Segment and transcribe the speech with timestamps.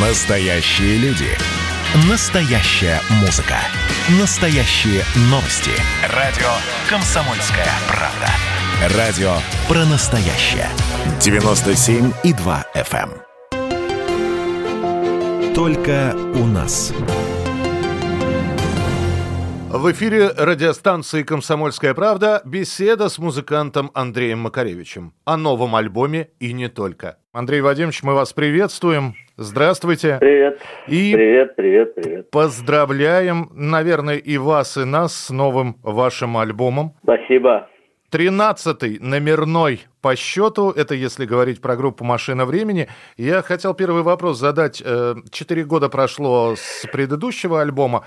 [0.00, 1.26] Настоящие люди.
[2.08, 3.56] Настоящая музыка.
[4.20, 5.72] Настоящие новости.
[6.14, 6.46] Радио
[6.88, 8.28] «Комсомольская правда».
[8.96, 9.32] Радио
[9.66, 10.68] про настоящее.
[11.18, 13.10] 97,2 FM.
[13.50, 15.52] эм.
[15.52, 16.92] Только у нас.
[19.68, 26.68] В эфире радиостанции «Комсомольская правда» беседа с музыкантом Андреем Макаревичем о новом альбоме и не
[26.68, 27.18] только.
[27.32, 29.16] Андрей Вадимович, мы вас приветствуем.
[29.40, 30.16] Здравствуйте.
[30.18, 30.60] Привет.
[30.88, 32.30] И Привет, привет, привет.
[32.32, 36.94] поздравляем, наверное, и вас, и нас с новым вашим альбомом.
[37.04, 37.68] Спасибо.
[38.10, 42.88] Тринадцатый номерной по счету, это если говорить про группу «Машина времени».
[43.16, 44.82] Я хотел первый вопрос задать.
[44.84, 48.04] Э, Четыре года прошло с предыдущего альбома.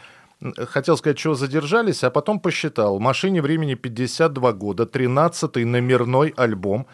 [0.58, 3.00] Хотел сказать, чего задержались, а потом посчитал.
[3.00, 6.88] «Машине времени» 52 года, тринадцатый номерной альбом.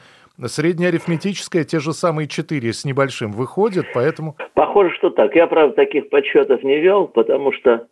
[0.44, 4.36] Среднеарифметическое, те же самые четыре с небольшим выходит, поэтому...
[4.54, 5.36] Похоже, что так.
[5.36, 7.88] Я, правда, таких подсчетов не вел, потому что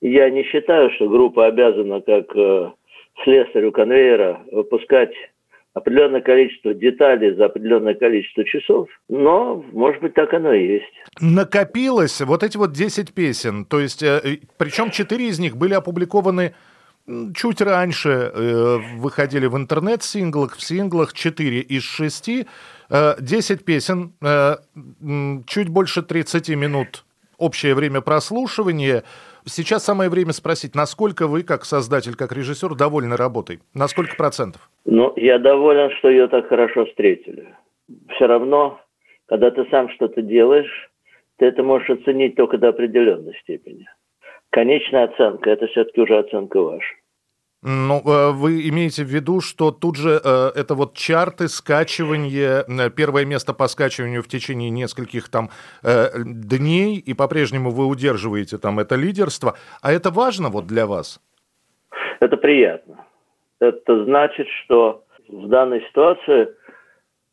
[0.00, 2.70] я не считаю, что группа обязана, как э,
[3.24, 5.12] слесарю конвейера, выпускать
[5.74, 8.88] определенное количество деталей за определенное количество часов.
[9.08, 10.92] Но, может быть, так оно и есть.
[11.20, 13.64] накопилось вот эти вот 10 песен.
[13.64, 16.54] То есть, э, причем 4 из них были опубликованы
[17.34, 22.46] чуть раньше, э, выходили в интернет-синглах, в синглах 4 из 6.
[22.90, 24.56] Э, 10 песен, э,
[25.46, 27.04] чуть больше 30 минут
[27.38, 29.04] общее время прослушивания.
[29.44, 33.60] Сейчас самое время спросить, насколько вы, как создатель, как режиссер, довольны работой?
[33.74, 34.68] На сколько процентов?
[34.84, 37.54] Но я доволен, что ее так хорошо встретили.
[38.16, 38.80] Все равно,
[39.26, 40.90] когда ты сам что-то делаешь,
[41.36, 43.86] ты это можешь оценить только до определенной степени.
[44.50, 46.94] Конечная оценка– это все-таки уже оценка ваша.
[47.62, 52.90] Ну, э, вы имеете в виду, что тут же э, это вот чарты, скачивание, э,
[52.90, 55.50] первое место по скачиванию в течение нескольких там
[55.82, 59.56] дней, и по-прежнему вы удерживаете там это лидерство.
[59.82, 61.20] А это важно вот для вас?
[62.20, 63.04] Это приятно.
[63.60, 66.48] Это значит, что в данной ситуации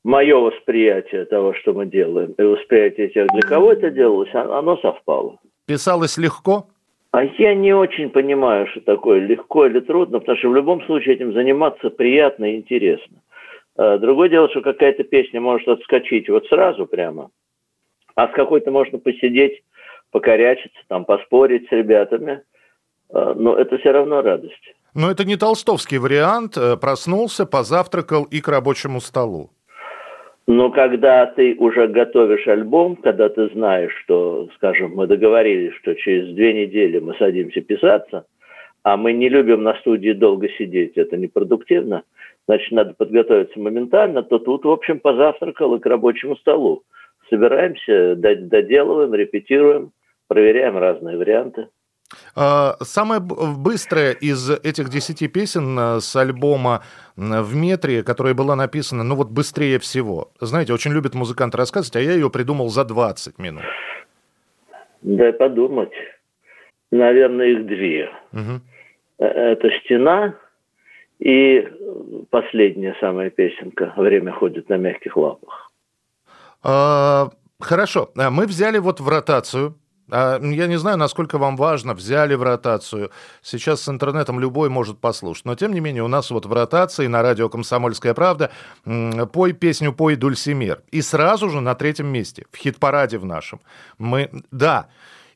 [0.04, 5.38] мое восприятие того, что мы делаем, и восприятие тех, для кого это делалось, оно совпало.
[5.68, 6.68] Писалось легко?
[7.16, 11.16] А я не очень понимаю, что такое легко или трудно, потому что в любом случае
[11.16, 13.22] этим заниматься приятно и интересно.
[13.78, 17.30] А Другое дело, что какая-то песня может отскочить вот сразу прямо,
[18.16, 19.64] а с какой-то можно посидеть,
[20.12, 22.42] покорячиться, там, поспорить с ребятами,
[23.14, 24.76] А, но это все равно радость.
[24.94, 26.58] Но это не толстовский вариант.
[26.58, 29.52] э, Проснулся, позавтракал и к рабочему столу.
[30.48, 36.36] Но когда ты уже готовишь альбом, когда ты знаешь, что, скажем, мы договорились, что через
[36.36, 38.28] две недели мы садимся писаться,
[38.84, 42.04] а мы не любим на студии долго сидеть, это непродуктивно,
[42.48, 46.84] значит, надо подготовиться моментально, то тут, в общем, позавтракал и к рабочему столу.
[47.32, 49.94] Собираемся, до- доделываем, репетируем,
[50.28, 51.70] проверяем разные варианты.
[52.36, 56.84] А, Самое б- быстрое из этих десяти песен э, с альбома
[57.16, 60.32] «В метре», которая была написана, ну вот быстрее всего.
[60.42, 63.64] Знаете, очень любит музыкант рассказывать, а я ее придумал за 20 минут.
[65.02, 65.94] Дай подумать.
[66.92, 68.10] Наверное, их две.
[68.34, 70.36] Э, Это «Стена»
[71.20, 71.68] и
[72.30, 75.72] последняя самая песенка «Время ходит на мягких лапах».
[76.64, 79.76] А, Хорошо, А, мы взяли вот в ротацию.
[80.12, 83.12] А, Я не знаю, насколько вам важно, взяли в ротацию.
[83.42, 85.46] Сейчас с интернетом любой может послушать.
[85.46, 88.52] Но, тем не менее, у нас вот в ротации на радио «Комсомольская правда»
[89.34, 90.84] «Пой песню, пой, Дульсимир».
[90.92, 93.62] И сразу же на третьем месте, в хит-параде в нашем.
[93.98, 94.88] Мы, да,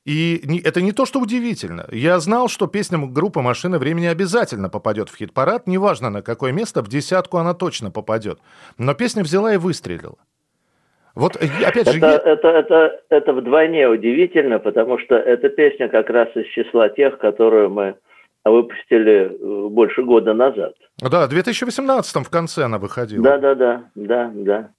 [0.06, 1.85] и это не то, что удивительно.
[1.91, 5.68] Я знал, что песня группы «Машина времени» обязательно попадет в хит-парад.
[5.68, 8.40] Неважно, на какое место, в десятку она точно попадет.
[8.78, 10.16] Но песня взяла и выстрелила.
[11.19, 16.09] Вот, э, опять же, Это, это, это, это вдвойне удивительно, потому что эта песня как
[16.09, 17.96] раз из числа тех, которую мы
[18.46, 20.74] выпустили э, больше года назад.
[21.02, 23.22] да, в 2018 в конце она выходила.
[23.22, 24.69] Да-да-да, да, да.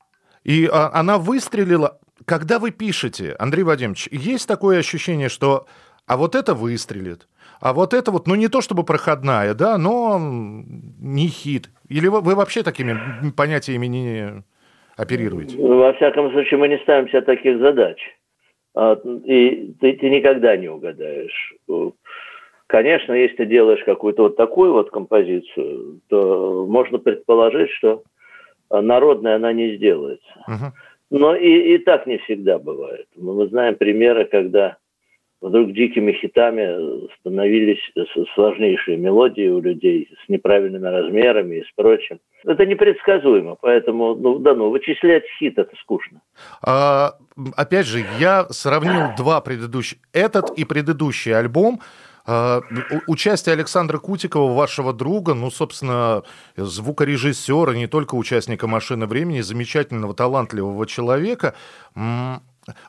[0.42, 1.98] И а, она выстрелила.
[2.24, 5.66] Когда вы пишете, Андрей Вадимович, есть такое ощущение, что
[6.06, 7.28] а вот это выстрелит,
[7.60, 11.68] а вот это вот, ну не то чтобы проходная, да, но не хит.
[11.90, 14.42] Или вы, вы вообще такими понятиями не
[15.00, 15.56] оперируете?
[15.56, 17.98] Во всяком случае, мы не ставим себе таких задач.
[18.74, 21.54] А, И ты, ты никогда не угадаешь.
[22.66, 28.02] Конечно, если ты делаешь какую-то вот такую вот композицию, то можно предположить, что
[28.70, 30.44] народная она не сделается.
[30.46, 30.72] Мгм.
[31.10, 33.06] Но и, и так не всегда бывает.
[33.16, 34.76] Мы мы знаем примеры, когда
[35.40, 37.80] вдруг дикими хитами становились
[38.34, 42.20] сложнейшие мелодии у людей с неправильными размерами и с прочим.
[42.44, 46.20] Это непредсказуемо, поэтому, ну да ну, вычислять хит это скучно.
[46.62, 47.14] А,
[47.56, 51.80] опять же, я сравнил два предыдущих, этот и предыдущий альбом.
[52.26, 52.60] А,
[53.06, 56.22] участие Александра Кутикова, вашего друга, ну, собственно,
[56.56, 61.54] звукорежиссера, не только участника «Машины времени», замечательного, талантливого человека.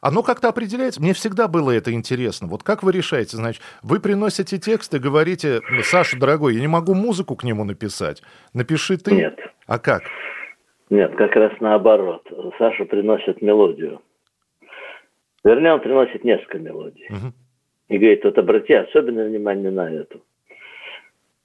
[0.01, 1.01] Оно как-то определяется.
[1.01, 2.47] Мне всегда было это интересно.
[2.47, 3.37] Вот как вы решаете?
[3.37, 8.21] Значит, вы приносите текст и говорите, Саша, дорогой, я не могу музыку к нему написать.
[8.53, 9.15] Напиши ты.
[9.15, 9.39] Нет.
[9.67, 10.03] А как?
[10.89, 12.27] Нет, как раз наоборот.
[12.57, 14.01] Саша приносит мелодию.
[15.43, 17.07] Вернее, он приносит несколько мелодий.
[17.09, 17.33] Угу.
[17.89, 20.21] И говорит, вот обрати особенное внимание на эту.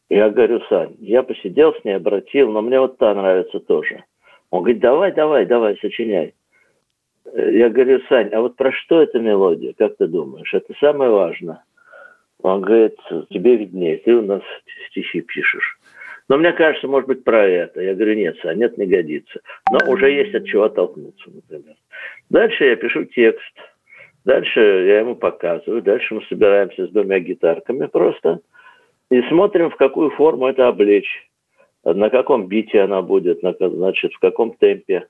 [0.09, 4.05] Я говорю, Сань, я посидел с ней, обратил, но мне вот та нравится тоже.
[4.51, 6.35] Он говорит, давай, давай, давай, сочиняй.
[7.35, 10.53] Я говорю, Сань, а вот про что эта мелодия, как ты думаешь?
[10.55, 11.63] Это самое важное.
[12.43, 12.97] Он говорит,
[13.31, 14.43] тебе виднее, ты у нас
[14.91, 15.79] стихи пишешь.
[16.29, 17.81] Но мне кажется, может быть, про это.
[17.81, 19.41] Я говорю, нет, Сань, нет, не годится.
[19.71, 21.77] Но уже есть от чего оттолкнуться, например.
[22.31, 23.55] Дальше я пишу текст.
[24.25, 25.83] Дальше я ему показываю.
[25.83, 28.41] Дальше мы собираемся с двумя гитарками просто
[29.11, 31.29] и смотрим, в какую форму это облечь.
[31.85, 35.07] На каком бите она будет, на, значит, в каком темпе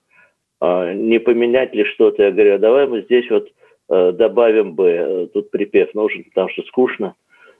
[0.60, 2.22] не поменять ли что-то.
[2.22, 3.48] Я говорю, а давай мы здесь вот
[3.88, 7.14] э, добавим Б, тут припев нужен, потому что скучно,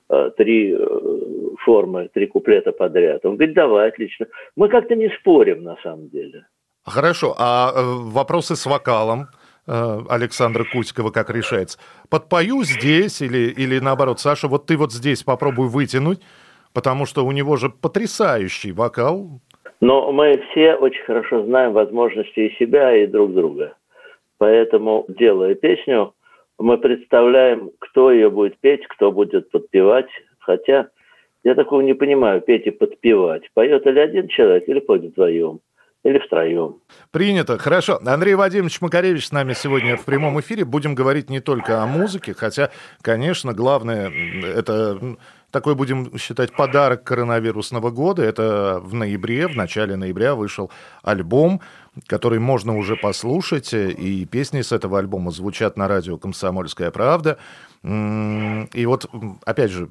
[0.08, 0.87] э, три э,
[1.64, 3.25] формы, три куплета подряд.
[3.25, 4.26] Он говорит, давай, отлично.
[4.56, 6.46] Мы как-то не спорим на самом деле.
[6.84, 9.26] Хорошо, а вопросы с вокалом?
[9.69, 11.81] Александра Кутикова как решается?
[12.08, 16.20] Подпою здесь или, или наоборот, Саша, вот ты вот здесь попробуй вытянуть,
[16.72, 19.40] потому что у него же потрясающий вокал,
[19.80, 23.74] но мы все очень хорошо знаем возможности и себя, и друг друга.
[24.38, 26.14] Поэтому, делая песню,
[26.58, 30.08] мы представляем, кто ее будет петь, кто будет подпевать.
[30.38, 30.88] Хотя
[31.44, 33.42] я такого не понимаю, петь и подпевать.
[33.54, 35.60] Поет или один человек, или поет вдвоем
[36.06, 36.76] или втроем.
[37.11, 37.58] Принято.
[37.58, 38.00] Хорошо.
[38.06, 40.64] Андрей Вадимович Макаревич с нами сегодня в прямом эфире.
[40.64, 42.70] Будем говорить не только о музыке, хотя,
[43.03, 44.11] конечно, главное,
[44.43, 45.17] это
[45.50, 48.23] такой, будем считать, подарок коронавирусного года.
[48.23, 50.70] Это в ноябре, в начале ноября вышел
[51.03, 51.61] альбом,
[52.06, 57.38] который можно уже послушать, и песни с этого альбома звучат на радио «Комсомольская правда».
[57.82, 59.11] И вот,
[59.44, 59.88] опять же,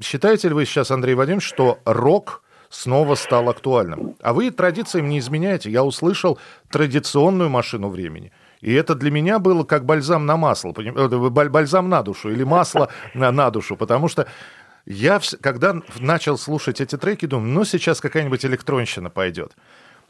[0.00, 4.16] считаете ли вы сейчас, Андрей Вадимович, что рок снова стал актуальным?
[4.22, 5.70] А вы традициям не изменяете.
[5.70, 6.38] Я услышал
[6.70, 12.02] традиционную машину времени– и это для меня было как бальзам на масло, э, бальзам на
[12.02, 14.26] душу или масло на, на душу, потому что
[14.86, 19.52] я, когда начал слушать эти треки, думаю, ну, сейчас какая-нибудь электронщина пойдет.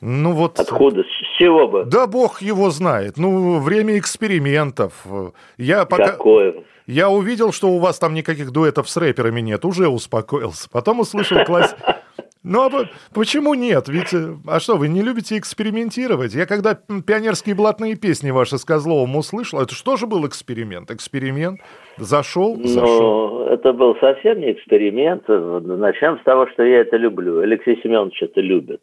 [0.03, 0.61] Ну вот...
[0.61, 1.03] Откуда?
[1.03, 1.85] С чего бы?
[1.87, 3.17] Да бог его знает.
[3.17, 4.93] Ну, время экспериментов.
[5.57, 6.13] Я пока...
[6.13, 6.55] Какое?
[6.87, 10.69] Я увидел, что у вас там никаких дуэтов с рэперами нет, уже успокоился.
[10.71, 11.75] Потом услышал класс...
[12.49, 12.71] Ну, а
[13.13, 13.89] почему нет?
[13.89, 16.33] Ведь, э, а что, вы не любите экспериментировать?
[16.33, 20.93] Я когда пионерские блатные песни ваши с Козловым услышал, это что же был эксперимент?
[20.93, 21.61] Эксперимент?
[21.97, 22.55] Зашел?
[22.63, 23.31] Зашел.
[23.31, 25.25] Ну, это был совсем не эксперимент.
[25.27, 27.41] Начнем с того, что я это люблю.
[27.41, 28.81] Алексей Семенович это любит.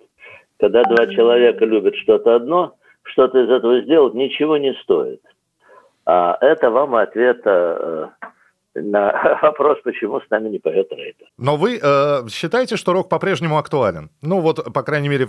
[0.60, 5.22] Когда два человека любят что-то одно, что-то из этого сделать ничего не стоит.
[6.06, 8.08] А это вам ответ э,
[8.76, 11.28] на вопрос, почему с нами не поет Рейтер.
[11.38, 14.10] Но вы э, считаете, что рок по-прежнему актуален?
[14.22, 15.28] Ну вот, по крайней мере,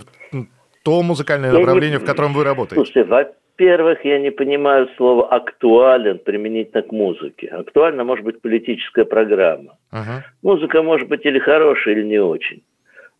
[0.83, 2.03] то музыкальное я направление, не...
[2.03, 2.75] в котором вы работаете.
[2.75, 7.47] Слушайте, во-первых, я не понимаю слово «актуален» применительно к музыке.
[7.47, 9.77] Актуальна может быть политическая программа.
[9.91, 10.21] Uh-huh.
[10.43, 12.63] Музыка может быть или хорошая, или не очень.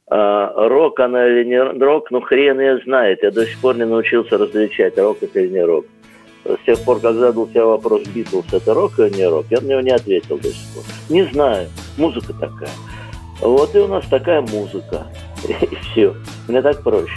[0.07, 3.23] А, рок она или не рок, ну хрен ее знает.
[3.23, 5.85] Я до сих пор не научился различать, рок это или не рок
[6.45, 9.67] с тех пор, как задал себе вопрос, Битлз это рок или не рок, я на
[9.67, 10.83] него не ответил до сих пор.
[11.09, 12.69] Не знаю, музыка такая.
[13.41, 15.07] Вот и у нас такая музыка.
[15.61, 16.15] И все.
[16.47, 17.13] Мне так проще.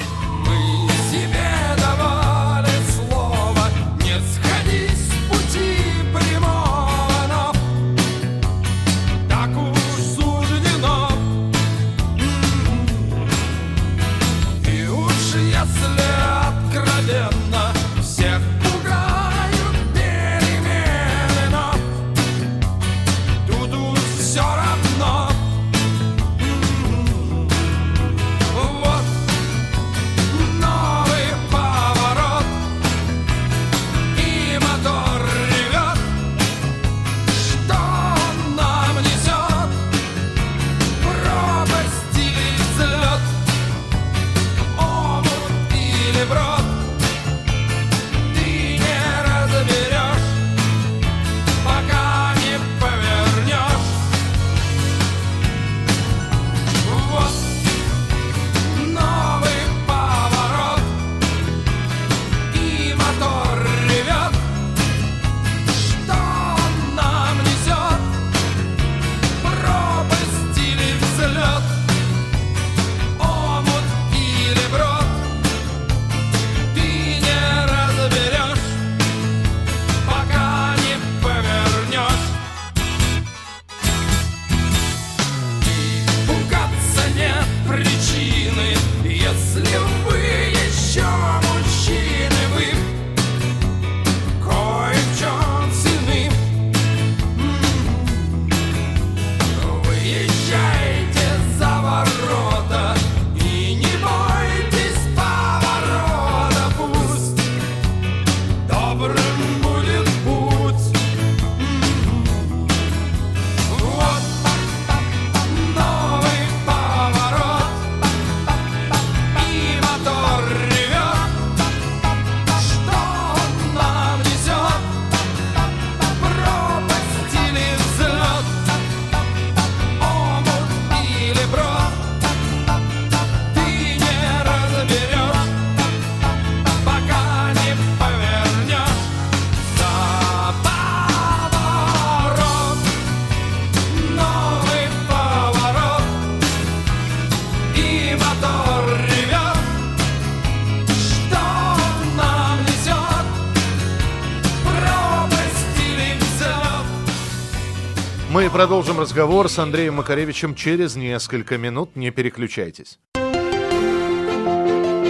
[158.49, 161.97] Мы продолжим разговор с Андреем Макаревичем через несколько минут.
[161.97, 162.99] Не переключайтесь.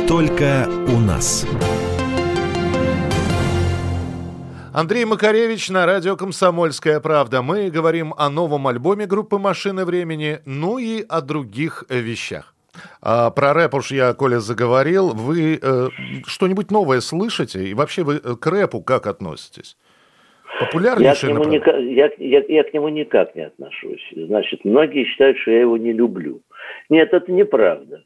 [0.08, 1.46] Только у нас.
[4.72, 7.40] Андрей Макаревич на радио «Комсомольская правда».
[7.40, 12.56] Мы говорим о новом альбоме группы «Машины времени», ну и о других вещах.
[13.00, 15.10] А про рэп уж я, Коля, заговорил.
[15.10, 15.88] Вы э,
[16.26, 17.68] что-нибудь новое слышите?
[17.68, 19.76] И вообще вы к рэпу как относитесь?
[20.60, 24.02] Популярнейшее я к, нему никак, я, я, я к нему никак не отношусь.
[24.14, 26.40] Значит, многие считают, что я его не люблю.
[26.88, 28.02] Нет, это неправда.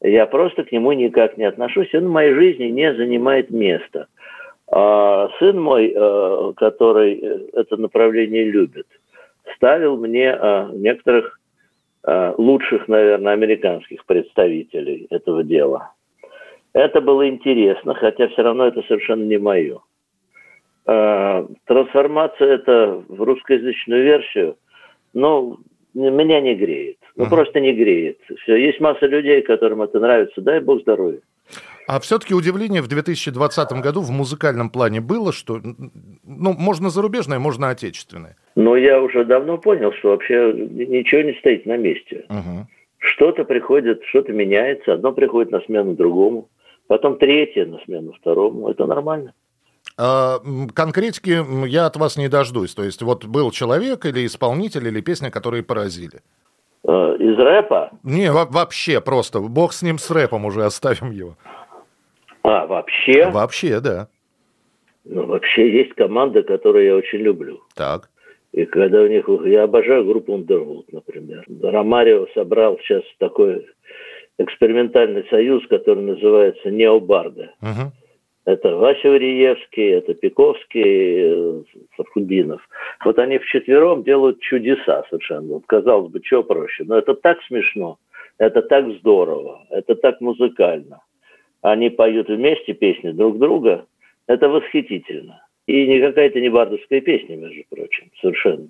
[0.00, 1.94] Я просто к нему никак не отношусь.
[1.94, 4.08] Он в моей жизни не занимает места.
[4.66, 8.86] А сын мой, э, который э, это направление любит,
[9.56, 11.40] ставил мне э, некоторых
[12.36, 15.94] лучших, наверное, американских представителей этого дела.
[16.74, 19.80] Это было интересно, хотя все равно это совершенно не мое.
[20.86, 24.56] А, трансформация это в русскоязычную версию,
[25.14, 25.58] ну,
[25.94, 26.98] меня не греет.
[27.16, 27.30] Ну, uh-huh.
[27.30, 28.18] просто не греет.
[28.42, 28.56] Все.
[28.56, 30.40] Есть масса людей, которым это нравится.
[30.40, 31.20] Дай бог здоровья.
[31.86, 37.70] А все-таки удивление в 2020 году в музыкальном плане было, что, ну, можно зарубежное, можно
[37.70, 38.36] отечественное.
[38.56, 42.24] Ну, я уже давно понял, что вообще ничего не стоит на месте.
[42.28, 42.64] Uh-huh.
[42.98, 46.48] Что-то приходит, что-то меняется, одно приходит на смену другому,
[46.86, 48.68] потом третье на смену второму.
[48.70, 49.34] Это нормально.
[49.96, 50.38] А,
[50.74, 52.74] конкретики я от вас не дождусь.
[52.74, 56.20] То есть вот был человек или исполнитель, или песня, которые поразили.
[56.86, 57.90] Э, из рэпа?
[58.02, 59.40] Не, вообще просто.
[59.40, 61.36] Бог с ним, с рэпом уже оставим его.
[62.42, 63.30] А, вообще?
[63.30, 64.08] Вообще, да.
[65.04, 67.60] Ну, вообще есть команда, которую я очень люблю.
[67.74, 68.10] Так.
[68.52, 69.28] И когда у них...
[69.44, 71.44] Я обожаю группу Underwood, например.
[71.62, 73.66] Ромарио собрал сейчас такой
[74.38, 77.52] экспериментальный союз, который называется Необарда.
[77.62, 77.92] Угу.
[78.44, 81.64] Это Вася Уриевский, это Пиковский,
[81.96, 82.60] Фархудинов.
[82.60, 85.54] Э, вот они вчетвером делают чудеса совершенно.
[85.54, 86.84] Вот, казалось бы, что проще.
[86.84, 87.98] Но это так смешно,
[88.38, 91.00] это так здорово, это так музыкально.
[91.62, 93.86] Они поют вместе песни друг друга.
[94.26, 95.42] Это восхитительно.
[95.66, 98.68] И не какая-то не бардовская песня, между прочим, совершенно.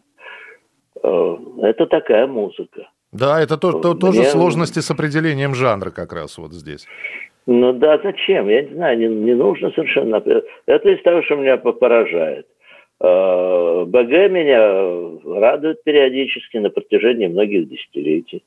[1.03, 2.89] Э, это такая музыка.
[3.11, 4.29] Да, это то, то, тоже Мне...
[4.29, 6.87] сложности с определением жанра как раз вот здесь.
[7.47, 8.49] Ну да, зачем?
[8.49, 10.23] Я не знаю, не, не нужно совершенно.
[10.67, 12.47] Это из того, что меня поражает.
[13.01, 18.43] Э, БГ меня радует периодически на протяжении многих десятилетий.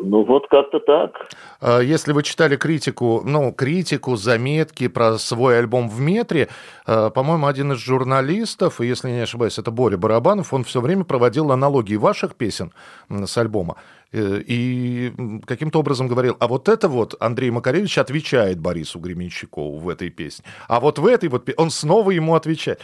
[0.00, 1.28] Ну вот как-то так.
[1.60, 6.48] А если вы читали критику, ну, критику, заметки про свой альбом в метре,
[6.86, 11.50] э, по-моему, один из журналистов, если не ошибаюсь, это Боря Барабанов, он все время проводил
[11.50, 12.72] аналогии ваших песен
[13.10, 13.76] с альбома.
[14.12, 15.12] Э, и
[15.46, 20.44] каким-то образом говорил, а вот это вот Андрей Макаревич отвечает Борису Гременщикову в этой песне.
[20.68, 22.80] А вот в этой вот он снова ему отвечает.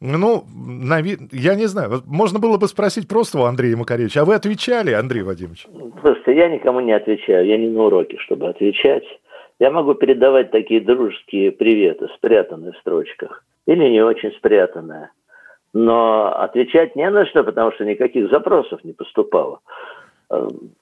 [0.00, 0.44] Ну,
[1.32, 5.22] я не знаю, можно было бы спросить просто у Андрея Макаревича, а вы отвечали, Андрей
[5.22, 5.66] Вадимович?
[6.02, 9.04] Просто я никому не отвечаю, я не на уроке, чтобы отвечать.
[9.58, 15.10] Я могу передавать такие дружеские приветы, спрятанные в строчках, или не очень спрятанные.
[15.72, 19.60] Но отвечать не на что, потому что никаких запросов не поступало.
[20.30, 20.72] Эм,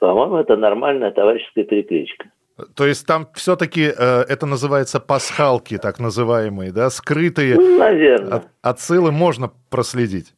[0.00, 2.28] по-моему, это нормальная товарищеская перекличка.
[2.74, 8.38] То есть там все-таки э, это называется пасхалки, так называемые, да, скрытые ну, Наверное.
[8.38, 10.34] От, отсылы можно проследить.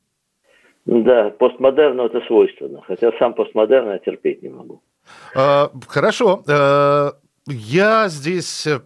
[0.86, 4.82] Да, постмодерну это свойственно, хотя сам постмодерн я терпеть не могу.
[5.34, 7.10] Э, хорошо, э,
[7.46, 8.80] я здесь э,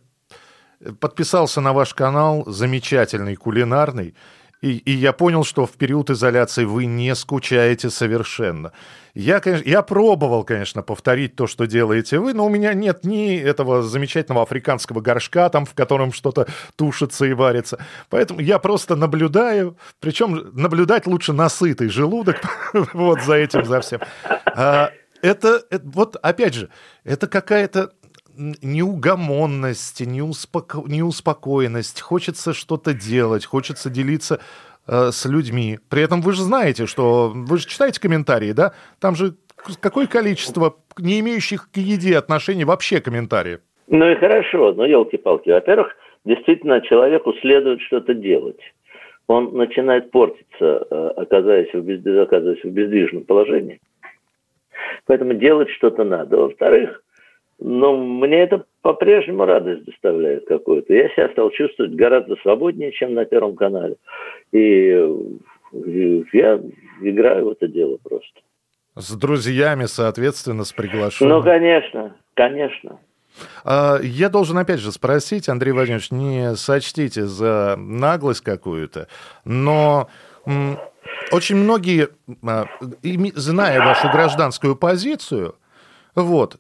[1.01, 4.15] подписался на ваш канал, замечательный, кулинарный.
[4.65, 8.73] И, и я понял, что в период изоляции вы не скучаете совершенно.
[9.13, 13.37] Я, конечно, я пробовал, конечно, повторить то, что делаете вы, но у меня нет ни
[13.37, 17.79] этого замечательного африканского горшка, там, в котором что-то тушится и варится.
[18.09, 22.37] Поэтому я просто наблюдаю, причем наблюдать лучше на сытый желудок,
[22.95, 24.01] вот за этим, за всем.
[24.47, 26.71] А, это, это, вот опять же,
[27.05, 27.93] это какая-то
[28.37, 30.83] неугомонность, неуспоко...
[30.87, 34.41] неуспокоенность, хочется что-то делать, хочется делиться
[34.87, 35.79] э, с людьми.
[35.89, 38.73] При этом вы же знаете, что вы же читаете комментарии, да?
[39.01, 39.35] Там же
[39.81, 43.61] какое количество не имеющих к еде отношений вообще комментариев.
[43.89, 45.51] Ну и хорошо, но елки-палки.
[45.51, 48.61] Во-первых, действительно человеку следует что-то делать.
[49.27, 52.05] Он начинает портиться, э, оказываясь в, без...
[52.19, 53.81] оказываясь в бездвижном положении.
[55.07, 56.37] Поэтому делать что-то надо.
[56.37, 57.03] Во-вторых,
[57.67, 60.93] но мне это по-прежнему радость доставляет какую-то.
[60.93, 63.97] Я себя стал чувствовать гораздо свободнее, чем на Первом канале.
[64.53, 64.91] И,
[65.73, 66.61] я
[67.01, 68.41] играю в это дело просто.
[68.97, 71.33] С друзьями, соответственно, с приглашенными.
[71.33, 73.01] Ну, конечно, конечно.
[73.65, 79.09] А, я должен опять же спросить, Андрей Владимирович, не сочтите за наглость какую-то,
[79.47, 80.11] но
[81.33, 82.11] очень многие,
[82.47, 82.67] а,
[83.03, 85.55] зная вашу гражданскую позицию,
[86.15, 86.59] вот,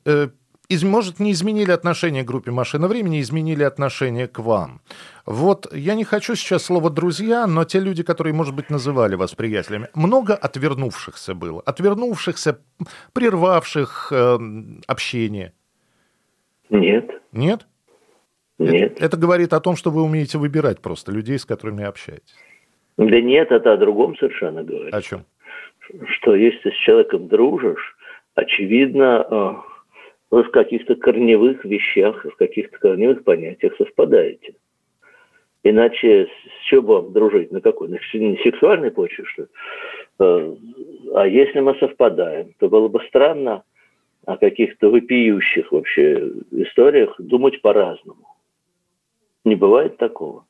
[0.68, 4.80] э, может, не изменили отношение к группе «Машина времени», изменили отношение к вам.
[5.26, 9.34] Вот я не хочу сейчас слово «друзья», но те люди, которые, может быть, называли вас
[9.34, 12.58] приятелями, много отвернувшихся было, отвернувшихся,
[13.12, 14.38] прервавших э,
[14.86, 15.52] общение.
[16.70, 17.10] Нет.
[17.32, 17.66] Нет?
[18.58, 18.92] Нет.
[18.92, 22.34] Это, это говорит о том, что вы умеете выбирать просто людей, с которыми общаетесь.
[22.96, 24.94] Да нет, это о другом совершенно говорит.
[24.94, 25.24] О чем?
[26.06, 27.96] Что если с человеком дружишь,
[28.34, 29.73] очевидно, э,
[30.30, 34.54] вы в каких-то корневых вещах, в каких-то корневых понятиях совпадаете.
[35.62, 37.50] Иначе с чего бы вам дружить?
[37.50, 37.88] На какой?
[37.88, 39.48] На сексуальной почве, что ли?
[40.20, 40.54] Э,
[41.14, 43.62] а если мы совпадаем, то было бы странно
[44.26, 48.26] о каких-то вопиющих вообще историях думать по-разному.
[49.44, 50.44] Не бывает такого.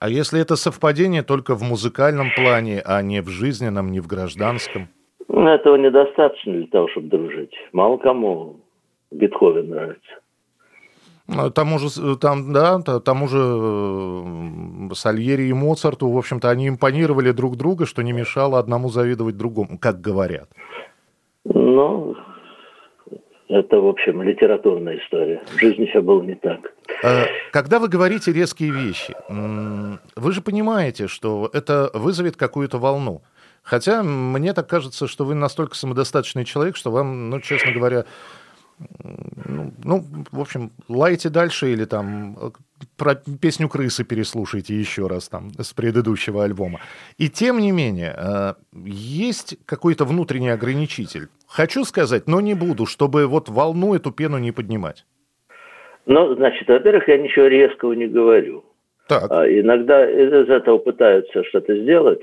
[0.00, 4.88] А если это совпадение только в музыкальном плане, а не в жизненном, не в гражданском?
[5.28, 7.54] Этого недостаточно для того, чтобы дружить.
[7.72, 8.60] Мало кому
[9.10, 10.20] Бетховен нравится.
[11.28, 17.32] Ну, тому же, там, да, тому же э, Сальери и Моцарту, в общем-то, они импонировали
[17.32, 20.48] друг друга, что не мешало одному завидовать другому, как говорят.
[21.44, 22.16] Ну,
[23.48, 25.42] это, в общем, литературная история.
[25.46, 26.60] В жизни все было не так.
[27.02, 33.20] Э, когда вы говорите резкие вещи, вы же понимаете, что это вызовет какую-то волну.
[33.62, 38.06] Хотя мне так кажется, что вы настолько самодостаточный человек, что вам, ну, честно говоря,
[39.48, 42.50] ну, ну, в общем, лайте дальше или там э,
[42.96, 46.80] про песню «Крысы» переслушайте еще раз там с предыдущего альбома.
[47.16, 51.28] И тем не менее, э, есть какой-то внутренний ограничитель.
[51.46, 55.04] Хочу сказать, но не буду, чтобы вот волну эту пену не поднимать.
[56.06, 58.64] Ну, значит, во-первых, я ничего резкого не говорю.
[59.08, 59.30] Так.
[59.30, 62.22] А, иногда из этого пытаются что-то сделать,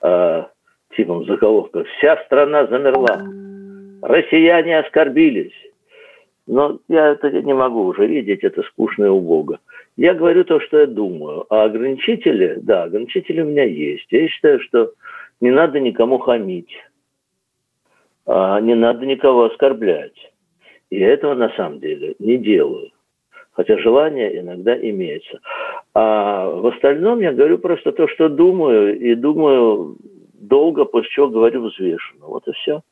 [0.00, 0.48] а,
[0.96, 3.22] типом заголовка «Вся страна замерла».
[4.02, 5.52] Россияне оскорбились.
[6.50, 9.60] Но я это не могу уже видеть, это скучно и убого.
[9.96, 11.46] Я говорю то, что я думаю.
[11.48, 14.06] А ограничители, да, ограничители у меня есть.
[14.10, 14.90] Я считаю, что
[15.40, 16.74] не надо никому хамить,
[18.26, 20.32] а не надо никого оскорблять.
[20.90, 22.90] И я этого на самом деле не делаю.
[23.52, 25.38] Хотя желание иногда имеется.
[25.94, 29.98] А в остальном я говорю просто то, что думаю, и думаю
[30.34, 32.26] долго, после чего говорю взвешенно.
[32.26, 32.82] Вот и все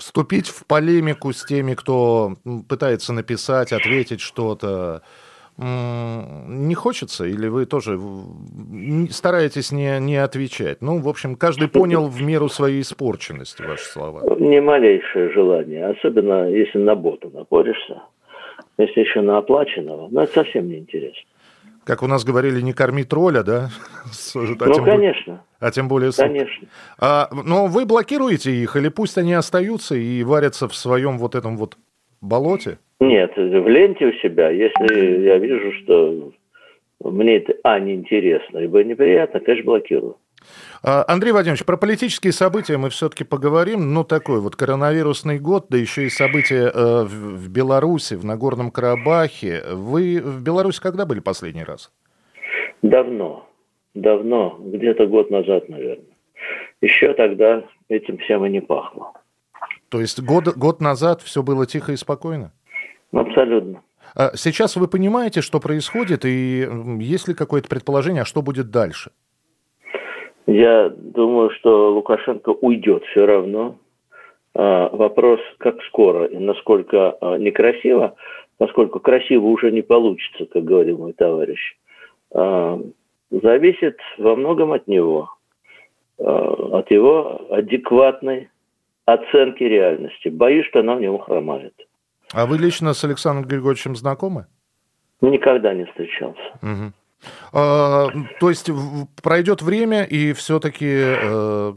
[0.00, 2.36] вступить в полемику с теми, кто
[2.68, 5.02] пытается написать, ответить что-то,
[5.58, 7.26] не хочется?
[7.26, 7.98] Или вы тоже
[9.10, 10.80] стараетесь не, не отвечать?
[10.80, 14.22] Ну, в общем, каждый понял в меру своей испорченности ваши слова.
[14.38, 18.02] Не малейшее желание, особенно если на боту напоришься.
[18.78, 21.30] Если еще на оплаченного, ну, это совсем не интересно
[21.90, 23.68] как у нас говорили, не корми тролля, да?
[24.60, 25.42] А ну, конечно.
[25.58, 26.12] А тем более...
[26.16, 26.68] Конечно.
[27.00, 31.56] А, но вы блокируете их, или пусть они остаются и варятся в своем вот этом
[31.56, 31.76] вот
[32.20, 32.78] болоте?
[33.00, 36.32] Нет, в ленте у себя, если я вижу, что
[37.00, 40.16] мне это, а, неинтересно, и бы неприятно, конечно, блокирую.
[40.82, 43.92] А, Андрей Владимирович, про политические события мы все-таки поговорим.
[43.94, 49.62] Ну, такой вот коронавирусный год, да еще и события э, в Беларуси, в Нагорном Карабахе.
[49.72, 51.92] Вы в Беларуси когда были последний раз?
[52.82, 53.46] Давно.
[53.94, 54.58] Давно.
[54.60, 56.04] Где-то год назад, наверное.
[56.80, 59.12] Еще тогда этим всем и не пахло.
[59.90, 62.52] То есть год, год назад все было тихо и спокойно?
[63.12, 63.82] Абсолютно.
[64.14, 66.66] А сейчас вы понимаете, что происходит, и
[67.00, 69.10] есть ли какое-то предположение, а что будет дальше?
[70.50, 73.76] Я думаю, что Лукашенко уйдет все равно.
[74.52, 78.16] А, вопрос, как скоро и насколько а, некрасиво,
[78.58, 81.76] поскольку красиво уже не получится, как говорил мой товарищ,
[82.34, 82.80] а,
[83.30, 85.30] зависит во многом от него,
[86.18, 88.50] от его адекватной
[89.04, 90.28] оценки реальности.
[90.28, 91.74] Боюсь, что она в него хромает.
[92.34, 94.46] А вы лично с Александром Григорьевичем знакомы?
[95.20, 96.42] Никогда не встречался.
[96.60, 96.92] Угу.
[97.52, 98.70] А, то есть
[99.22, 101.72] пройдет время, и все-таки э,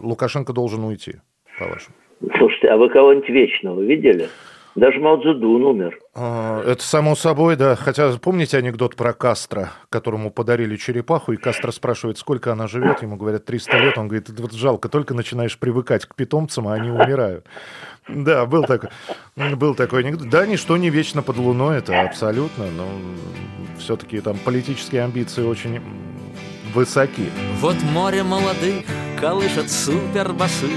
[0.00, 1.16] Лукашенко должен уйти,
[1.58, 1.94] по-вашему?
[2.38, 4.28] Слушайте, а вы кого-нибудь вечного видели?
[4.74, 5.98] Даже Мао Цзэдун умер.
[6.16, 7.74] А, это само собой, да.
[7.74, 13.02] Хотя помните анекдот про Кастро, которому подарили черепаху, и Кастро спрашивает, сколько она живет?
[13.02, 13.98] Ему говорят, 300 лет.
[13.98, 17.46] Он говорит, вот жалко, только начинаешь привыкать к питомцам, а они умирают.
[18.06, 18.90] Да, был такой,
[19.34, 20.28] был такой анекдот.
[20.28, 22.86] Да, ничто не вечно под луной, это абсолютно, но
[23.78, 25.80] все-таки там политические амбиции очень
[26.74, 27.30] высоки.
[27.60, 28.84] Вот море молодых
[29.20, 30.68] колышет супербасы.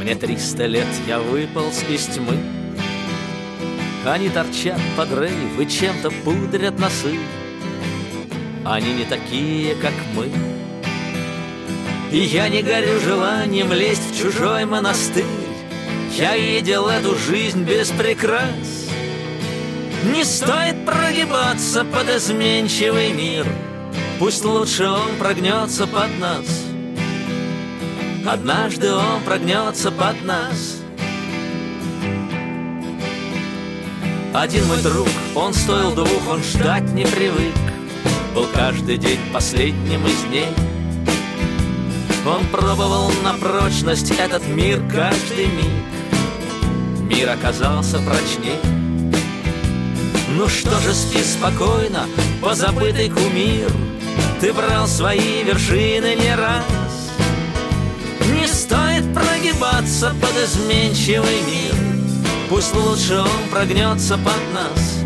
[0.00, 2.57] Мне триста лет, я выполз из тьмы
[4.04, 7.18] Они торчат под рейв и чем-то пудрят носы.
[8.64, 10.30] Они не такие, как мы.
[12.10, 15.24] И я не горю желанием лезть в чужой монастырь.
[16.16, 18.88] Я видел эту жизнь без прикрас.
[20.12, 23.46] Не стоит прогибаться под изменчивый мир.
[24.18, 26.46] Пусть лучше он прогнется под нас.
[28.26, 30.77] Однажды он прогнется под нас
[34.38, 37.56] Один мой друг, он стоил двух, он ждать не привык.
[38.36, 40.46] Был каждый день последним из дней.
[42.24, 47.10] Он пробовал на прочность этот мир каждый миг.
[47.10, 48.60] Мир оказался прочней.
[50.36, 52.06] Ну что же, спи спокойно,
[52.40, 53.72] позабытый кумир.
[54.40, 56.64] Ты брал свои вершины не раз.
[58.32, 61.97] Не стоит прогибаться под изменчивый мир
[62.48, 65.04] Пусть лучше он прогнется под нас.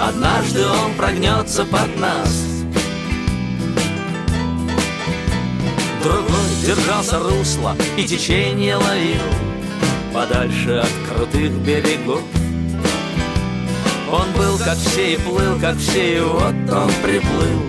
[0.00, 2.44] Однажды он прогнется под нас.
[6.02, 9.22] Другой держался русла и течение ловил
[10.12, 12.22] Подальше от крутых берегов.
[14.10, 17.62] Он был как все и плыл, как все, и вот он приплыл.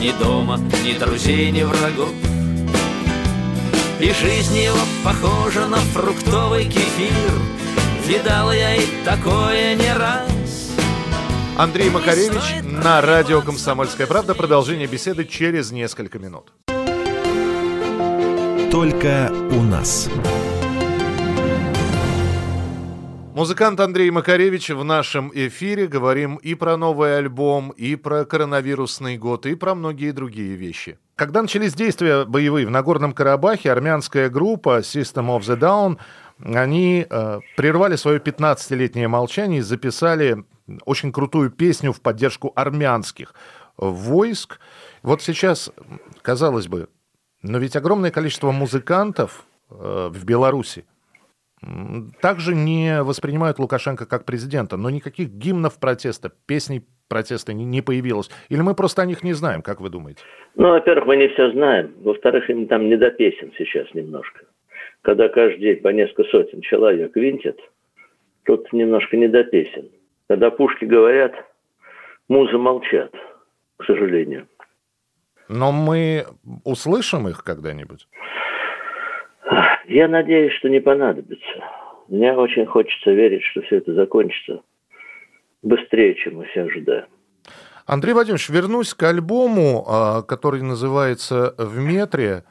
[0.00, 2.10] Ни дома, ни друзей, ни врагов
[4.00, 7.32] и жизнь его похожа на фруктовый кефир
[8.06, 10.70] Видал я и такое не раз.
[11.56, 14.32] Андрей Макаревич на радио «Комсомольская правда».
[14.36, 16.52] Продолжение беседы через несколько минут.
[18.70, 20.08] Только у нас.
[23.36, 25.86] Музыкант Андрей Макаревич в нашем эфире.
[25.86, 30.98] Говорим и про новый альбом, и про коронавирусный год, и про многие другие вещи.
[31.16, 35.98] Когда начались действия боевые в Нагорном Карабахе, армянская группа System of the Down–
[36.42, 40.44] они э, прервали свое 15-летнее молчание и записали
[40.86, 43.34] очень крутую песню в поддержку армянских
[43.76, 44.60] войск.
[45.02, 45.70] Вот сейчас,
[46.22, 46.88] казалось бы,
[47.42, 50.86] но ведь огромное количество музыкантов э, в Беларуси
[52.20, 58.30] также не воспринимают Лукашенко как президента, но никаких гимнов протеста, песней протеста не, появилось.
[58.48, 60.20] Или мы просто о них не знаем, как вы думаете?
[60.54, 61.94] Ну, во-первых, мы не все знаем.
[62.02, 64.44] Во-вторых, им там не до песен сейчас немножко
[65.06, 67.56] когда каждый день по несколько сотен человек винтят,
[68.44, 69.88] тут немножко не до песен.
[70.28, 71.32] Когда пушки говорят,
[72.28, 73.14] музы молчат,
[73.76, 74.48] к сожалению.
[75.48, 76.26] Но мы
[76.64, 78.08] услышим их когда-нибудь?
[79.88, 81.64] Я надеюсь, что не понадобится.
[82.08, 84.62] Мне очень хочется верить, что все это закончится
[85.62, 87.06] быстрее, чем мы все ожидаем.
[87.86, 92.44] Андрей Вадимович, вернусь к альбому, а, который называется «В метре».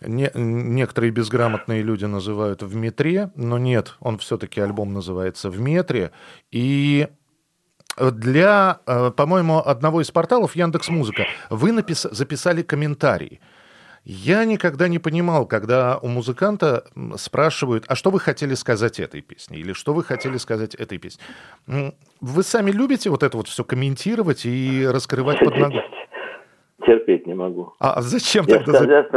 [0.00, 6.10] Не, некоторые безграмотные люди называют в метре, но нет, он все-таки альбом называется в метре.
[6.50, 7.06] И
[7.98, 12.02] для, э, по-моему, одного из порталов Яндекс Музыка вы напис...
[12.10, 13.40] записали комментарий.
[14.04, 16.84] Я никогда не понимал, когда у музыканта
[17.16, 21.24] спрашивают, а что вы хотели сказать этой песне, или что вы хотели сказать этой песне.
[22.20, 25.78] Вы сами любите вот это вот все комментировать и раскрывать под ногу?
[26.86, 27.72] Терпеть не могу.
[27.78, 28.84] А зачем я тогда?
[28.84, 29.08] Я,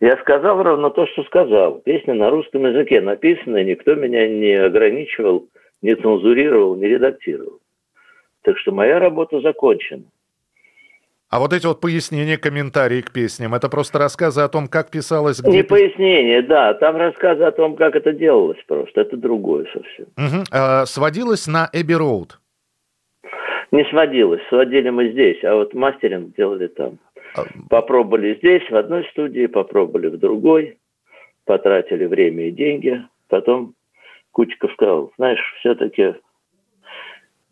[0.00, 1.78] я сказал ровно то, что сказал.
[1.78, 5.46] Песня на русском языке написана, никто меня не ограничивал,
[5.80, 7.60] не цензурировал, не редактировал.
[8.42, 10.02] Так что моя работа закончена.
[11.32, 15.40] А вот эти вот пояснения, комментарии к песням, это просто рассказы о том, как писалось...
[15.40, 15.50] Где...
[15.50, 20.08] Не пояснения, да, там рассказы о том, как это делалось просто, это другое совсем.
[20.18, 20.44] Угу.
[20.52, 22.38] А, сводилось на Эбби Роуд?
[23.70, 26.98] Не сводилось, сводили мы здесь, а вот мастеринг делали там.
[27.70, 30.76] Попробовали здесь, в одной студии, попробовали в другой,
[31.46, 33.02] потратили время и деньги.
[33.28, 33.74] Потом
[34.32, 36.14] Кучиков сказал, знаешь, все-таки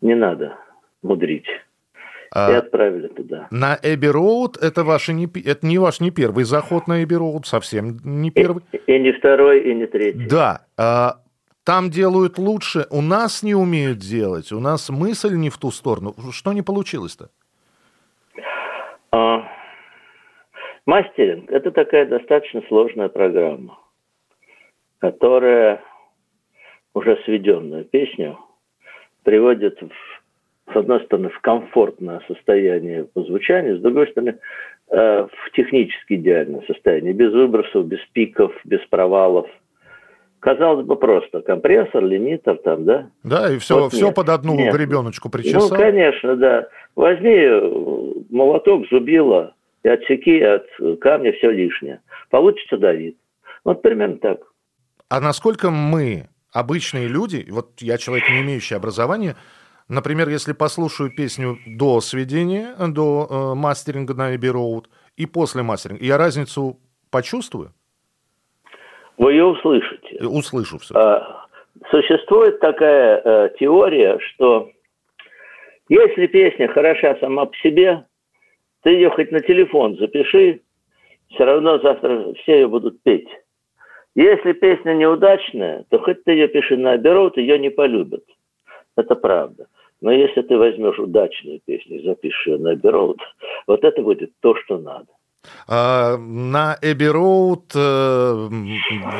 [0.01, 0.55] не надо
[1.01, 1.47] мудрить.
[2.33, 3.47] А, и отправили туда.
[3.51, 7.45] На Эбби Роуд это, ваши не, это не ваш не первый заход на Эбби Роуд,
[7.45, 8.63] совсем не первый.
[8.71, 10.27] И, и не второй, и не третий.
[10.27, 10.65] Да.
[10.77, 11.17] А,
[11.65, 16.15] там делают лучше, у нас не умеют делать, у нас мысль не в ту сторону.
[16.31, 17.29] Что не получилось-то?
[19.11, 19.43] А,
[20.85, 23.77] Мастеринг– это такая достаточно сложная программа,
[24.99, 25.83] которая
[26.93, 28.39] уже сведенную песню
[29.23, 29.91] приводит, в,
[30.73, 34.37] с одной стороны, в комфортное состояние по звучанию, с другой стороны,
[34.89, 39.47] э, в технически идеальное состояние, без выбросов, без пиков, без провалов.
[40.39, 43.09] Казалось бы, просто компрессор, лимитер там, да?
[43.23, 44.73] Да, и все, вот все под одну нет.
[44.73, 45.69] гребеночку причесал.
[45.69, 46.67] Ну, конечно, да.
[46.95, 49.53] Возьми э, молоток, зубило,
[49.83, 50.65] и отсеки от
[50.99, 52.01] камня все лишнее.
[52.29, 53.17] Получится Давид.
[53.63, 54.39] Вот примерно так.
[55.09, 59.35] А насколько мы обычные люди, вот я человек, не имеющий образования,
[59.91, 64.85] например, если послушаю песню до сведения, до э, мастеринга на Abbey Road
[65.17, 66.79] и после мастеринга, я разницу
[67.11, 67.71] почувствую?
[69.17, 70.25] Вы ее услышите.
[70.25, 70.95] Услышу все.
[70.95, 71.45] А,
[71.91, 74.71] существует такая э, теория, что
[75.89, 78.05] если песня хороша сама по себе,
[78.81, 80.61] ты ее хоть на телефон запиши,
[81.29, 83.27] все равно завтра все ее будут петь.
[84.15, 88.23] Если песня неудачная, то хоть ты ее пиши на оберот, ее не полюбят.
[88.97, 89.67] Это правда.
[90.01, 93.17] Но если ты возьмешь удачную песню и запишешь ее на оберот,
[93.67, 95.07] вот это будет то, что надо.
[95.67, 98.47] А, на Эбби Роуд э,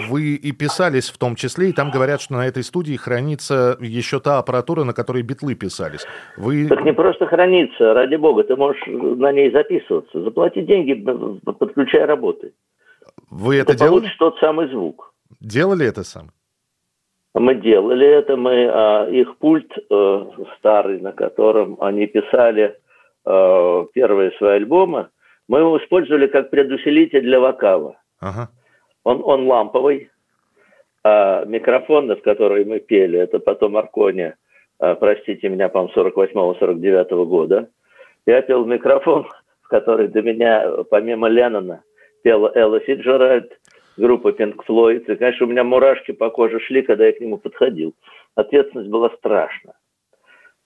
[0.09, 4.19] вы и писались в том числе, и там говорят, что на этой студии хранится еще
[4.19, 6.05] та аппаратура, на которой битлы писались.
[6.37, 6.67] Вы...
[6.67, 10.21] Так не просто хранится, ради бога, ты можешь на ней записываться.
[10.21, 12.53] Заплати деньги, подключай работы.
[13.29, 13.99] Вы это ты делали?
[13.99, 15.13] получишь тот самый звук.
[15.39, 16.31] Делали это сам?
[17.33, 20.25] Мы делали это, мы а, их пульт э,
[20.57, 22.77] старый, на котором они писали
[23.25, 25.07] э, первые свои альбомы,
[25.47, 27.97] мы его использовали как предусилитель для вокала.
[28.19, 28.49] Ага.
[29.03, 30.09] Он, он ламповый,
[31.03, 34.35] а микрофоны, в которые мы пели, это потом Аркония,
[34.79, 37.69] а, простите меня, по-моему, 48-49 года.
[38.25, 39.27] Я пел микрофон,
[39.61, 41.83] в который до меня, помимо Леннона,
[42.23, 43.51] пела Элла Фиджеральд,
[44.01, 45.05] группа Pink Floyd.
[45.11, 47.93] И, конечно, у меня мурашки по коже шли, когда я к нему подходил.
[48.35, 49.73] Ответственность была страшна.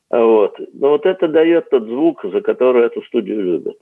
[0.09, 0.59] Вот.
[0.73, 3.77] Но вот это дает тот звук, за который эту студию любят.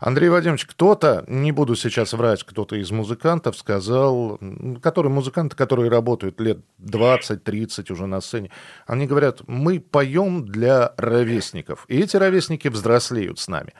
[0.00, 4.38] Андрей Вадимович, кто-то, не буду сейчас врать, кто-то из музыкантов сказал,
[4.82, 8.50] которые музыканты, которые работают лет 20-30 уже на сцене,
[8.86, 13.74] они говорят, мы поем для ровесников, и эти ровесники взрослеют с нами.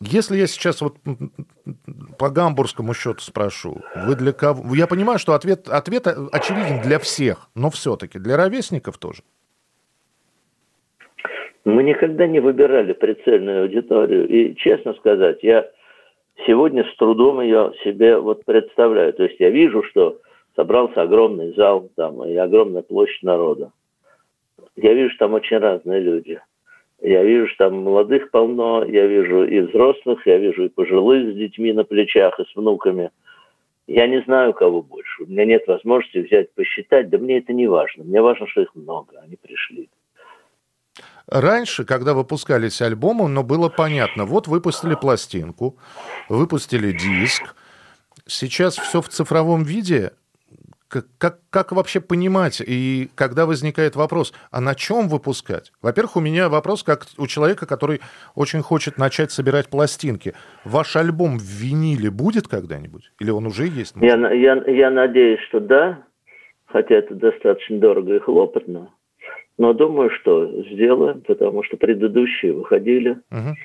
[0.00, 0.96] Если я сейчас вот
[2.18, 4.74] по гамбургскому счету спрошу, вы для кого?
[4.74, 9.22] Я понимаю, что ответ, ответ очевиден для всех, но все-таки для ровесников тоже.
[11.64, 14.28] Мы никогда не выбирали прицельную аудиторию.
[14.28, 15.68] И, честно сказать, я
[16.46, 19.14] сегодня с трудом ее себе вот представляю.
[19.14, 20.20] То есть я вижу, что
[20.56, 23.72] собрался огромный зал там и огромная площадь народа.
[24.76, 26.40] Я вижу, что там очень разные люди.
[27.02, 31.36] Я вижу, что там молодых полно, я вижу и взрослых, я вижу и пожилых с
[31.36, 33.10] детьми на плечах, и с внуками.
[33.86, 35.22] Я не знаю, кого больше.
[35.22, 37.08] У меня нет возможности взять, посчитать.
[37.10, 38.02] Да мне это не важно.
[38.02, 39.20] Мне важно, что их много.
[39.22, 39.88] Они пришли.
[41.28, 45.76] Раньше, когда выпускались альбомы, но было понятно, вот выпустили пластинку,
[46.28, 47.56] выпустили диск,
[48.26, 50.12] сейчас все в цифровом виде,
[50.88, 55.72] как, как, как вообще понимать, и когда возникает вопрос, а на чем выпускать?
[55.82, 58.00] Во-первых, у меня вопрос, как у человека, который
[58.34, 60.34] очень хочет начать собирать пластинки.
[60.64, 63.12] Ваш альбом в виниле будет когда-нибудь?
[63.20, 63.94] Или он уже есть?
[64.00, 66.04] Я, я, я надеюсь, что да,
[66.66, 68.90] хотя это достаточно дорого и хлопотно.
[69.58, 73.18] Но думаю, что сделаем, потому что предыдущие выходили.
[73.30, 73.56] Угу.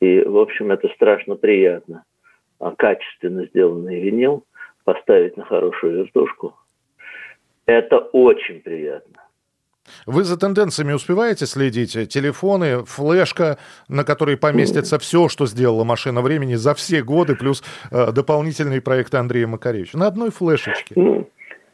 [0.00, 2.04] И, в общем, это страшно приятно.
[2.58, 4.44] А качественно сделанный винил
[4.84, 6.54] поставить на хорошую вертушку,
[7.78, 9.20] это очень приятно.
[10.06, 11.92] Вы за тенденциями успеваете следить?
[12.08, 18.12] Телефоны, флешка, на которой поместится все, что сделала машина времени за все годы, плюс э,
[18.12, 19.98] дополнительные проекты Андрея Макаревича.
[19.98, 20.94] На одной флешечке.
[20.96, 21.28] Ну,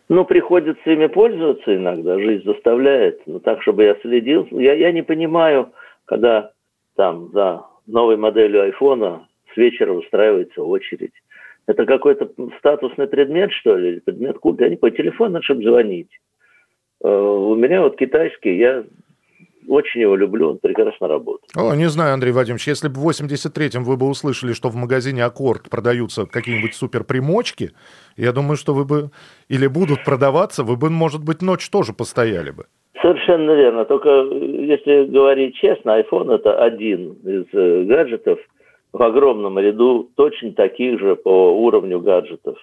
[0.09, 3.21] ну, приходится ими пользоваться иногда, жизнь заставляет.
[3.27, 4.47] Но так, чтобы я следил.
[4.53, 5.73] Я, я не понимаю,
[6.05, 6.53] когда
[6.95, 11.13] там за новой моделью айфона с вечера устраивается очередь.
[11.67, 14.65] Это какой-то статусный предмет, что ли, предмет культа.
[14.65, 16.11] Я не по телефону, чтобы звонить.
[17.03, 18.85] Э, у меня вот китайский, я
[19.69, 21.51] очень его люблю, он прекрасно работает.
[21.57, 25.25] О, не знаю, Андрей Вадимович, если бы в 83-м вы бы услышали, что в магазине
[25.25, 27.71] «Аккорд» продаются какие-нибудь супер-примочки,
[28.17, 29.11] я думаю, что вы бы,
[29.49, 32.67] или будут продаваться, вы бы, может быть, ночь тоже постояли бы.
[33.03, 33.85] Совершенно верно.
[33.85, 38.39] Только если говорить честно, iPhone это один из э, гаджетов
[38.97, 42.57] в огромном ряду точно таких же по уровню гаджетов.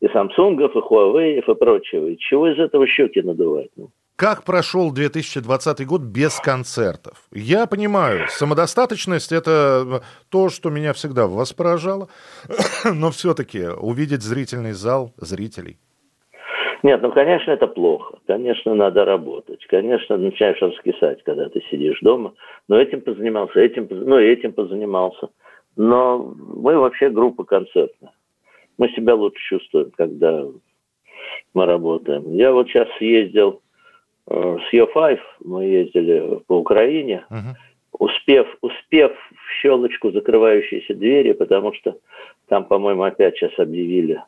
[0.00, 2.06] И Samsung, и Huawei, и прочего.
[2.06, 3.70] И чего из этого щеки надувать?
[3.76, 3.90] Ну?
[4.16, 7.14] Как прошел 2020 год без концертов?
[7.32, 12.08] Я понимаю, самодостаточность– это то, что меня всегда вас поражало,
[12.84, 15.78] но все-таки увидеть зрительный зал зрителей.
[16.84, 18.18] Нет, ну, конечно, это плохо.
[18.26, 19.64] Конечно, надо работать.
[19.66, 22.34] Конечно, начинаешь раскисать, когда ты сидишь дома.
[22.68, 25.28] Но этим позанимался, этим, ну, этим позанимался.
[25.76, 28.12] Но мы вообще группа концертная.
[28.78, 30.44] Мы себя лучше чувствуем, когда
[31.54, 32.34] мы работаем.
[32.34, 33.62] Я вот сейчас ездил
[34.28, 37.54] Э, с Йо-5 мы ездили по Украине, uh-huh.
[37.98, 41.96] успев, успев в щелочку закрывающиеся двери, потому что
[42.48, 44.22] там, по-моему, опять сейчас объявили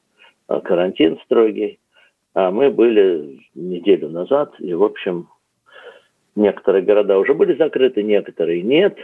[0.48, 1.78] э, карантин строгий.
[2.34, 5.28] А мы были неделю назад, и, в общем,
[6.34, 8.98] некоторые города уже были закрыты, некоторые нет.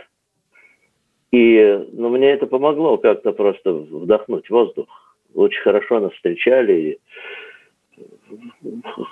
[1.33, 4.87] И ну, мне это помогло как-то просто вдохнуть воздух.
[5.35, 6.99] Очень хорошо нас встречали, и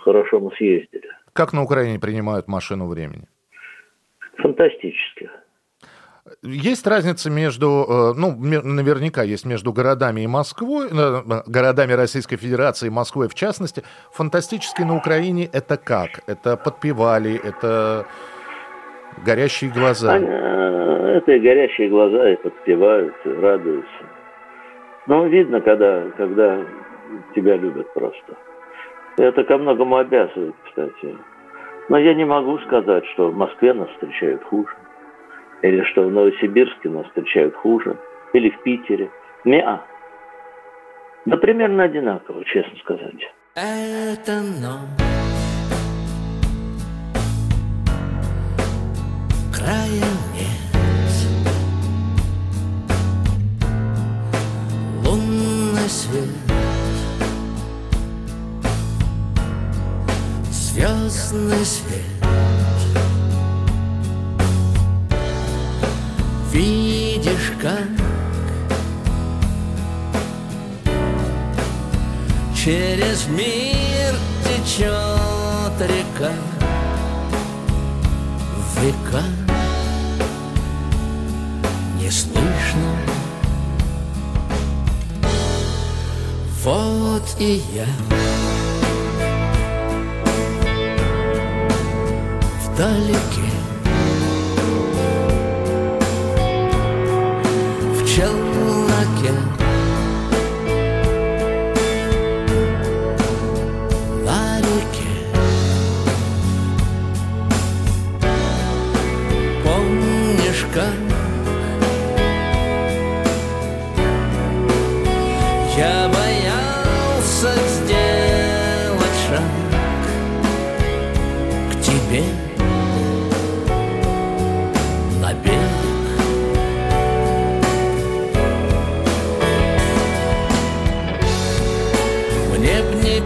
[0.03, 1.09] хорошо мы съездили.
[1.33, 3.29] Как на Украине принимают машину времени?
[4.37, 5.31] Фантастически.
[6.43, 12.89] Есть разница между, э, ну, наверняка есть между городами и Москвой, э, городами Российской Федерации
[12.89, 13.83] и Москвой в частности.
[14.13, 16.23] Фантастически на Украине это как?
[16.27, 18.07] Это подпевали, это
[19.25, 20.17] горящие глаза?
[20.19, 24.05] Это и горящие глаза, и подпевают, и радуются.
[25.07, 26.61] Ну, видно, когда, когда
[27.35, 28.37] тебя любят просто.
[29.17, 31.17] Это ко многому обязывает, кстати.
[31.89, 34.71] Но я не могу сказать, что в Москве нас встречают хуже.
[35.63, 37.97] Или что в Новосибирске нас встречают хуже.
[38.33, 39.11] Или в Питере.
[39.45, 39.83] Неа.
[41.25, 43.33] Да примерно одинаково, честно сказать.
[43.55, 45.18] Это ночь.
[61.39, 62.03] Звездный свет.
[66.53, 67.87] видишь, как
[72.57, 74.89] Через мир течет
[75.81, 76.33] река
[78.81, 79.23] Века
[82.01, 82.97] не слышно
[86.65, 87.87] Вот и я
[92.79, 93.48] Вдалеке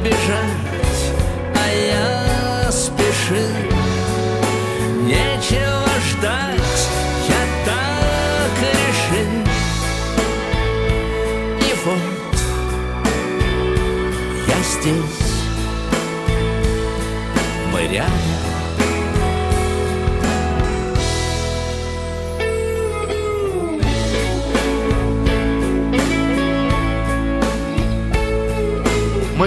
[0.02, 0.32] здесь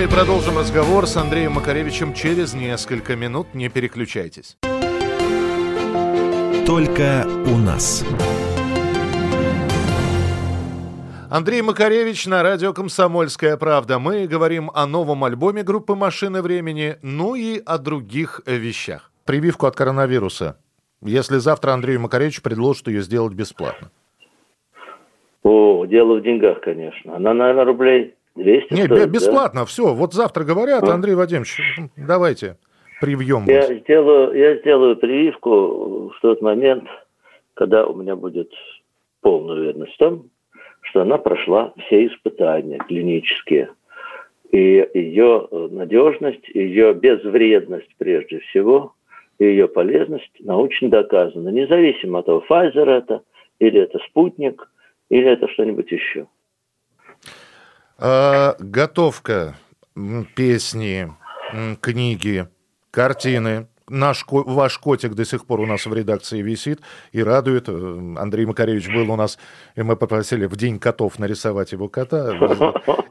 [0.06, 3.56] Мы продолжим разговор с Андреем Макаревичем через несколько минут.
[3.56, 4.56] Не переключайтесь.
[6.68, 8.06] Только у нас.
[11.32, 13.98] Андрей Макаревич на радио «Комсомольская правда».
[13.98, 19.12] Мы говорим о новом альбоме группы «Машины времени», ну и о других вещах.
[19.26, 20.60] Прививку от коронавируса.
[21.02, 23.90] Если завтра Андрею Макаревичу предложат ее сделать бесплатно.
[25.42, 27.16] О, дело в деньгах, конечно.
[27.16, 29.66] Она, наверное, рублей 200 Нет, стоит, бесплатно, да?
[29.66, 29.94] все.
[29.94, 30.94] Вот завтра говорят, а?
[30.94, 31.58] Андрей Вадимович,
[31.96, 32.58] давайте
[33.02, 33.70] привьем я вас.
[33.70, 36.86] Сделаю, я сделаю прививку в тот момент,
[37.54, 38.52] когда у меня будет
[39.22, 40.30] полная уверенность в том,
[40.82, 43.70] что она прошла все испытания клинические.
[44.52, 48.94] И ее надежность, ее безвредность прежде всего,
[49.40, 51.50] и ее полезность научно доказана.
[51.50, 53.22] Независимо от того, Pfizer это,
[53.60, 54.70] или это спутник,
[55.10, 56.28] или это что-нибудь еще.
[57.98, 59.56] А, готовка,
[60.36, 61.14] песни,
[61.80, 62.48] книги,
[62.92, 66.82] картины, наш, ваш котик до сих пор у нас в редакции висит
[67.14, 67.70] и радует.
[67.70, 69.38] Э, Андрей Макаревич был у нас,
[69.76, 72.34] и мы попросили в День котов нарисовать его кота.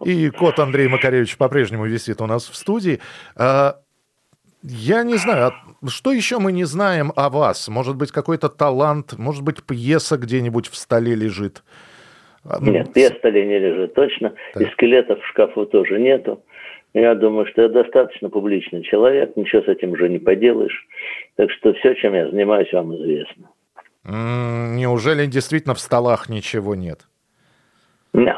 [0.04, 3.00] И кот Андрей Макаревич по-прежнему висит у нас в студии.
[3.36, 3.80] А,
[4.62, 7.68] я не знаю, а что еще мы не знаем о вас?
[7.68, 11.62] Может быть, какой-то талант, может быть, пьеса где-нибудь в столе лежит?
[12.46, 14.34] А, Нет, пьеса в столе не лежит, точно.
[14.52, 14.62] Так.
[14.62, 16.42] И скелетов в шкафу тоже нету.
[16.92, 20.86] Я думаю, что я достаточно публичный человек, ничего с этим уже не поделаешь.
[21.36, 23.50] Так что все, чем я занимаюсь, вам известно.
[24.04, 27.00] Неужели действительно в столах ничего нет?
[28.12, 28.36] Нет.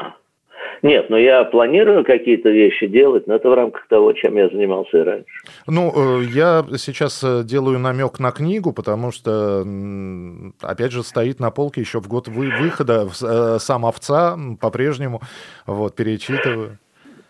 [0.81, 4.97] Нет, но я планирую какие-то вещи делать, но это в рамках того, чем я занимался
[4.97, 5.25] и раньше.
[5.67, 9.63] Ну, э, я сейчас э, делаю намек на книгу, потому что,
[10.61, 15.21] опять же, стоит на полке еще в год выхода э, сам овца по-прежнему.
[15.65, 16.77] Вот, перечитываю.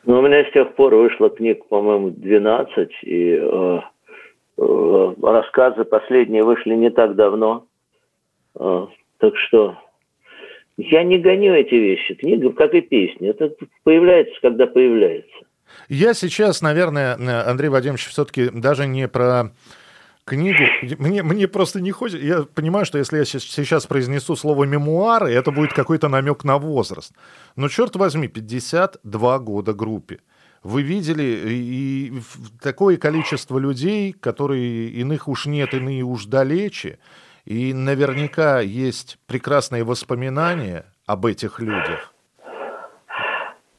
[0.07, 3.79] Ну, у меня с тех пор вышло книг, по-моему, 12, и э,
[4.57, 7.65] э, рассказы последние вышли не так давно.
[8.57, 8.87] Э,
[9.17, 9.75] так что
[10.77, 12.13] я не гоню эти вещи.
[12.15, 13.51] Книга, как и песни, это
[13.83, 15.35] появляется, когда появляется.
[15.89, 17.15] Я сейчас, наверное,
[17.49, 19.51] Андрей Вадимович, все-таки даже не про
[20.23, 20.63] книгу.
[20.99, 22.23] Мне, мне просто не хочется...
[22.23, 27.13] Я понимаю, что если я сейчас произнесу слово «мемуары», это будет какой-то намек на возраст.
[27.55, 30.19] Но, черт возьми, 52 года группе.
[30.63, 32.13] Вы видели и
[32.61, 36.99] такое количество людей, которые иных уж нет, иные уж далече.
[37.47, 42.13] И наверняка есть прекрасные воспоминания об этих людях.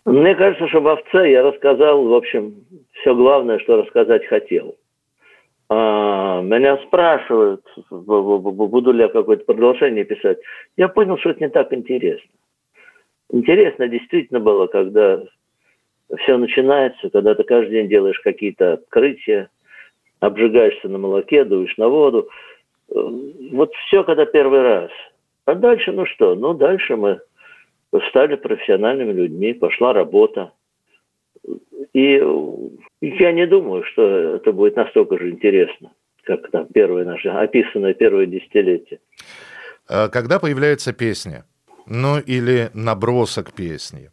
[0.06, 2.64] Мне кажется, что в овце я рассказал, в общем,
[2.94, 4.74] все главное, что рассказать хотел.
[5.68, 10.38] А, меня спрашивают, буду ли я какое-то продолжение писать.
[10.78, 12.30] Я понял, что это не так интересно.
[13.30, 15.20] Интересно действительно было, когда
[16.20, 19.50] все начинается, когда ты каждый день делаешь какие-то открытия,
[20.20, 22.30] обжигаешься на молоке, дуешь на воду.
[22.89, 24.91] Вот все, когда первый раз.
[25.45, 26.34] А дальше, ну что?
[26.34, 27.20] Ну, дальше мы
[28.11, 30.53] стали профессиональными людьми, пошла работа.
[31.95, 32.22] И
[33.01, 35.93] я не думаю, что это будет настолько же интересно,
[36.24, 39.01] как там первые наши, описанное первое десятилетие.
[39.89, 41.45] А когда появляется песня,
[41.86, 44.11] ну или набросок песни,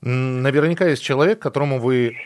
[0.00, 2.16] наверняка есть человек, которому вы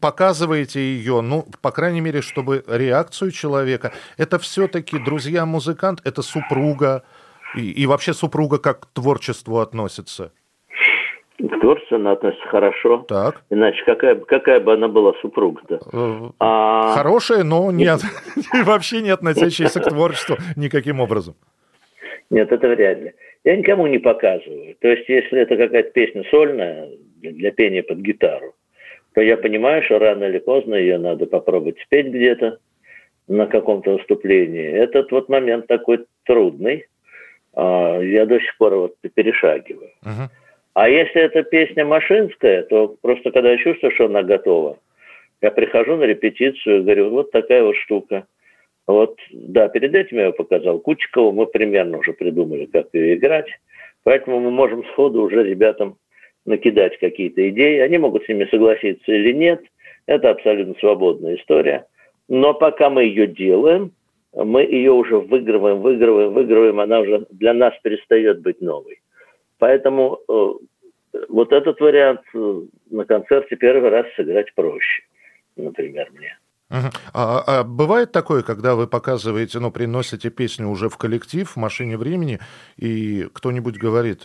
[0.00, 3.92] показываете ее, ну, по крайней мере, чтобы реакцию человека.
[4.16, 7.04] Это все-таки друзья-музыкант, это супруга,
[7.56, 10.32] и, и вообще супруга как к творчеству относится?
[11.38, 12.98] К творчеству она относится хорошо.
[13.08, 13.42] Так.
[13.50, 15.80] Иначе какая, какая бы она была супруга-то?
[15.92, 16.94] Э, а...
[16.94, 18.00] Хорошая, но нет,
[18.64, 21.36] вообще не относящаяся к творчеству никаким образом.
[22.30, 23.14] Нет, это вряд ли.
[23.44, 24.76] Я никому не показываю.
[24.80, 26.90] То есть, если это какая-то песня сольная
[27.22, 28.54] для пения под гитару,
[29.18, 32.60] то я понимаю, что рано или поздно ее надо попробовать спеть где-то
[33.26, 34.70] на каком-то выступлении.
[34.70, 36.86] Этот вот момент такой трудный.
[37.52, 39.90] А, я до сих пор вот перешагиваю.
[40.04, 40.28] Uh-huh.
[40.74, 44.78] А если эта песня машинская, то просто когда я чувствую, что она готова,
[45.42, 48.24] я прихожу на репетицию и говорю, вот такая вот штука.
[48.86, 53.48] Вот, да, перед этим я ее показал Кучикову, мы примерно уже придумали, как ее играть.
[54.04, 55.96] Поэтому мы можем сходу уже ребятам
[56.48, 57.78] накидать какие-то идеи.
[57.78, 59.62] Они могут с ними согласиться или нет.
[60.06, 61.86] Это абсолютно свободная история.
[62.28, 63.92] Но пока мы ее делаем,
[64.32, 69.00] мы ее уже выигрываем, выигрываем, выигрываем, она уже для нас перестает быть новой.
[69.58, 75.02] Поэтому э, вот этот вариант э, на концерте первый раз сыграть проще,
[75.56, 76.36] например, мне.
[76.70, 76.90] А,
[77.46, 82.40] а бывает такое, когда вы показываете, ну, приносите песню уже в коллектив, в машине времени,
[82.76, 84.24] и кто-нибудь говорит,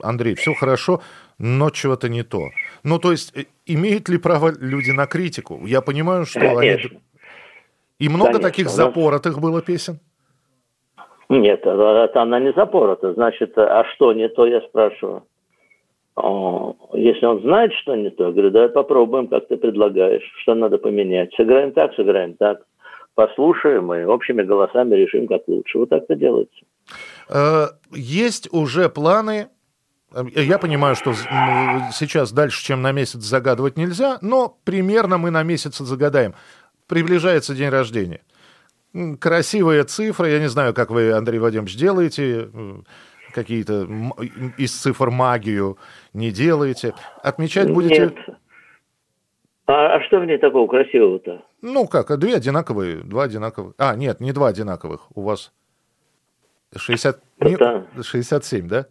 [0.00, 1.02] Андрей, все хорошо,
[1.38, 2.48] но чего-то не то.
[2.82, 5.66] Ну, то есть, э, имеют ли право люди на критику?
[5.66, 6.90] Я понимаю, что Конечно.
[6.90, 7.00] они
[8.02, 10.00] и много Конечно, таких запоротых было песен?
[11.28, 13.14] Нет, это она не запорота.
[13.14, 15.22] Значит, а что не то, я спрашиваю.
[16.14, 20.78] Если он знает, что не то, я говорю, давай попробуем, как ты предлагаешь, что надо
[20.78, 21.34] поменять.
[21.34, 22.62] Сыграем так, сыграем так.
[23.14, 25.78] Послушаем и общими голосами решим, как лучше.
[25.78, 26.60] Вот так это делается.
[27.28, 29.48] Э, есть уже планы
[30.36, 35.78] я понимаю, что сейчас дальше, чем на месяц загадывать нельзя, но примерно мы на месяц
[35.78, 36.34] загадаем
[36.92, 38.20] приближается день рождения.
[39.18, 42.50] Красивая цифра, я не знаю, как вы, Андрей Вадимович, делаете,
[43.32, 43.88] какие-то
[44.58, 45.78] из цифр магию
[46.12, 46.94] не делаете.
[47.22, 48.02] Отмечать будете...
[48.02, 48.14] Нет.
[49.66, 51.42] А, а что в ней такого красивого-то?
[51.62, 53.74] Ну как, две одинаковые, два одинаковых.
[53.78, 55.06] А, нет, не два одинаковых.
[55.14, 55.52] У вас
[56.76, 57.20] 60...
[57.38, 57.86] Это...
[58.02, 58.86] 67, да?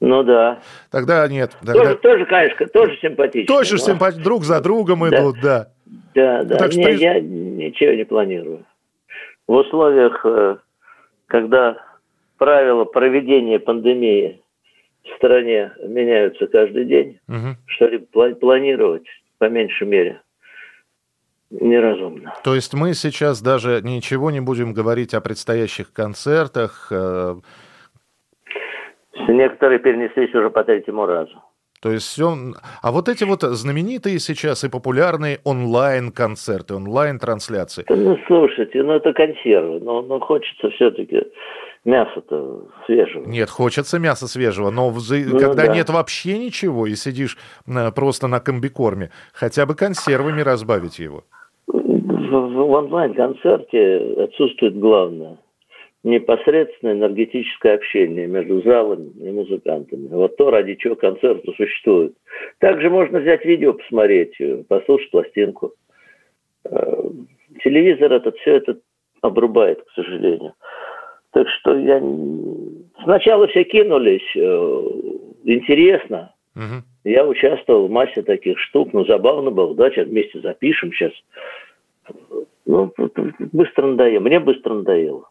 [0.00, 0.60] Ну да.
[0.90, 1.56] Тогда нет.
[1.60, 1.72] Тогда...
[1.72, 3.54] Тоже, тоже, конечно, тоже симпатично.
[3.54, 3.78] Тоже но...
[3.78, 5.08] симпатично, друг за другом да.
[5.08, 5.68] идут, да.
[6.14, 6.56] Да, да.
[6.56, 8.64] Так не, я ничего не планирую.
[9.46, 10.56] В условиях, э,
[11.26, 11.76] когда
[12.38, 14.40] правила проведения пандемии
[15.04, 17.56] в стране меняются каждый день, угу.
[17.66, 19.06] что-либо планировать,
[19.38, 20.22] по меньшей мере,
[21.50, 22.34] неразумно.
[22.44, 26.88] То есть мы сейчас даже ничего не будем говорить о предстоящих концертах?
[26.90, 27.36] Э,
[29.28, 31.42] Некоторые перенеслись уже по третьему разу.
[31.80, 32.36] То есть все...
[32.82, 37.84] А вот эти вот знаменитые сейчас и популярные онлайн-концерты, онлайн-трансляции.
[37.88, 41.22] Ну, слушайте, ну это консервы, но, но хочется все-таки
[41.88, 43.24] мяса-то свежего.
[43.26, 44.98] Нет, хочется мяса свежего, но в...
[44.98, 45.74] ну, когда да.
[45.74, 47.36] нет вообще ничего и сидишь
[47.66, 51.24] э, просто на комбикорме, хотя бы консервами разбавить его.
[51.66, 55.38] В, в онлайн-концерте отсутствует главное–
[56.04, 60.08] непосредственное энергетическое общение между залом и музыкантами.
[60.08, 62.14] Вот то, ради чего концерты существуют.
[62.60, 65.72] Также можно взять видео, посмотреть, э, послушать пластинку.
[66.64, 67.10] Э,
[67.64, 68.78] телевизор этот все это
[69.22, 70.54] обрубает, к сожалению.
[71.32, 72.02] Так что я...
[73.02, 74.82] Сначала все кинулись, э,
[75.44, 76.34] интересно.
[76.56, 76.82] Угу.
[77.04, 81.12] Я участвовал в массе таких штук, ну, забавно было, да, сейчас вместе запишем сейчас.
[82.66, 82.92] Ну,
[83.52, 85.28] быстро надоело, мне быстро надоело.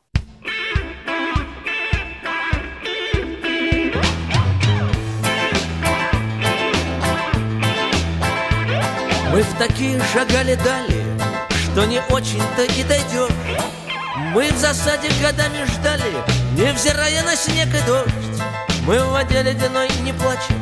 [9.33, 11.03] Мы в такие шагали дали,
[11.51, 13.76] что не очень-то и дойдешь.
[14.17, 16.11] Мы в засаде годами ждали,
[16.53, 18.41] невзирая на снег и дождь.
[18.87, 20.57] Мы в воде ледяной не плачем,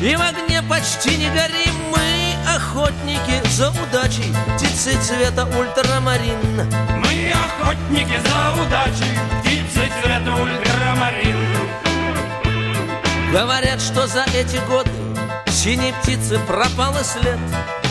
[0.00, 1.74] и в огне почти не горим.
[1.90, 6.38] Мы охотники за удачей, птицы цвета ультрамарин.
[7.00, 11.36] Мы охотники за удачей, птицы цвета ультрамарин.
[13.32, 14.90] Говорят, что за эти годы
[15.50, 17.40] синей птицы пропал и след.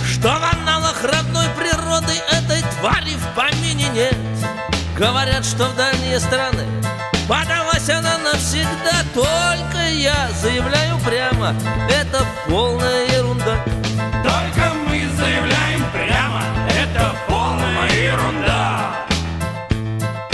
[0.06, 4.16] Что в аналах родной природы этой твари в помине нет
[4.98, 6.66] Говорят, что в дальние страны
[7.28, 9.04] подалась она навсегда.
[9.14, 11.56] Только я заявляю прямо,
[11.89, 13.64] это полная ерунда.
[14.24, 19.06] Только мы заявляем прямо, это полная ерунда.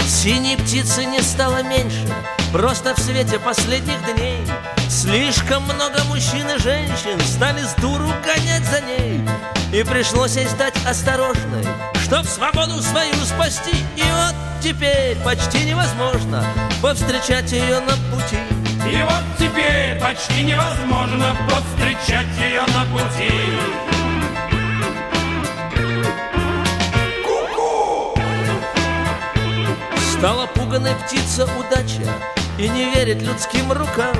[0.06, 2.06] Синей птицы не стало меньше,
[2.52, 4.46] просто в свете последних дней.
[4.90, 9.26] Слишком много мужчин и женщин стали с дуру гонять за ней.
[9.72, 11.64] И пришлось ей стать осторожной
[12.10, 13.70] Чтоб свободу свою спасти.
[13.96, 16.44] И вот теперь почти невозможно
[16.82, 18.36] Повстречать ее на пути.
[18.90, 23.32] И вот теперь почти невозможно Повстречать ее на пути.
[30.18, 32.12] Стала пуганой птица удача
[32.58, 34.16] И не верит людским рукам.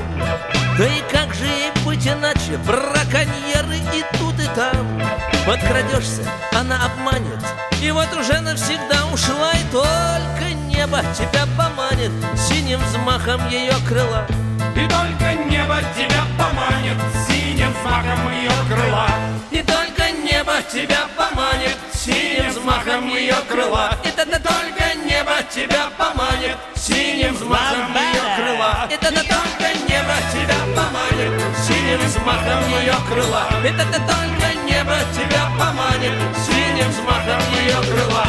[0.77, 2.57] Да и как же ей быть иначе?
[2.65, 5.00] Браконьеры и тут и там
[5.45, 6.21] Подкрадешься,
[6.53, 7.39] она обманет.
[7.81, 12.11] И вот уже навсегда ушла И только небо тебя поманит.
[12.37, 14.27] Синим взмахом ее крыла.
[14.75, 16.97] И только небо тебя поманит.
[17.27, 19.07] Синим взмахом ее крыла.
[19.49, 21.75] И только небо тебя поманит.
[21.93, 23.97] Синим взмахом ее крыла.
[24.03, 26.57] И тогда только небо тебя поманит.
[26.75, 28.87] Синим взмахом ее крыла.
[28.91, 31.41] И тогда только небо тебя поманит.
[31.65, 33.47] Синим взмахом ее крыла.
[33.63, 34.60] И тогда только
[35.11, 36.13] тебя поманит
[36.45, 38.25] Синим взмахом ее крыла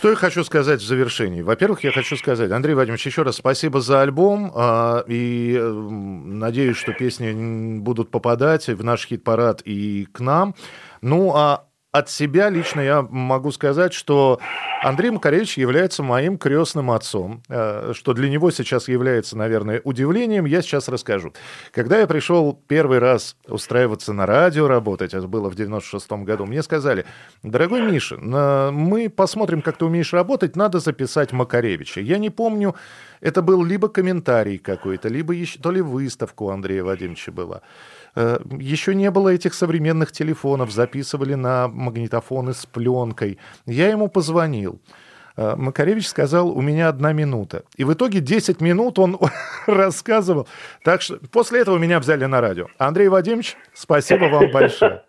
[0.00, 1.42] что я хочу сказать в завершении?
[1.42, 4.50] Во-первых, я хочу сказать, Андрей Вадимович, еще раз спасибо за альбом.
[4.54, 10.54] А, и э, надеюсь, что песни будут попадать в наш хит-парад и к нам.
[11.02, 14.38] Ну, а от себя лично я могу сказать, что
[14.82, 20.62] Андрей Макаревич является моим крестным отцом, э, что для него сейчас является, наверное, удивлением, я
[20.62, 21.32] сейчас расскажу.
[21.72, 26.62] Когда я пришел первый раз устраиваться на радио работать, это было в 96 году, мне
[26.62, 27.06] сказали,
[27.42, 28.16] дорогой Миша,
[28.72, 32.00] мы посмотрим, как ты умеешь работать, надо записать Макаревича.
[32.00, 32.76] Я не помню,
[33.20, 37.62] это был либо комментарий какой-то, либо еще, то ли выставка у Андрея Вадимовича была.
[38.14, 43.38] Э, еще не было этих современных телефонов, записывали на магнитофоны с пленкой.
[43.66, 44.80] Я ему позвонил.
[45.36, 47.64] Э, Макаревич сказал, у меня одна минута.
[47.76, 49.18] И в итоге 10 минут он
[49.66, 50.48] рассказывал.
[50.84, 52.66] Так что после этого меня взяли на радио.
[52.78, 55.02] Андрей Вадимович, спасибо вам большое.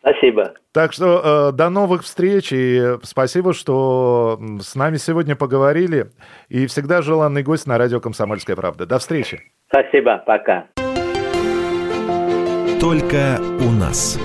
[0.00, 0.52] Спасибо.
[0.72, 6.10] Так что э, до новых встреч и спасибо, что с нами сегодня поговорили.
[6.50, 8.84] И всегда желанный гость на радио «Комсомольская правда».
[8.84, 9.40] До встречи.
[9.68, 10.66] Спасибо, пока.
[12.84, 14.18] Только у нас.